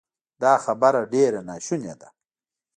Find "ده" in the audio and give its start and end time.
2.01-2.09